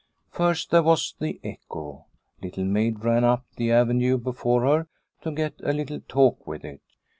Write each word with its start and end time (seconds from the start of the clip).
First 0.31 0.71
there 0.71 0.81
was 0.81 1.13
the 1.19 1.39
echo. 1.43 2.07
Little 2.41 2.63
Maid 2.65 3.03
ran 3.03 3.23
up 3.23 3.45
the 3.57 3.71
avenue 3.71 4.17
before 4.17 4.63
her 4.63 4.87
to 5.21 5.31
get 5.31 5.53
a 5.61 5.73
little 5.73 5.99
talk 6.07 6.47
with 6.47 6.65
it. 6.65 6.81